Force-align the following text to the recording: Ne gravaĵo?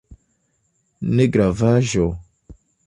Ne 1.19 1.29
gravaĵo? 1.37 2.11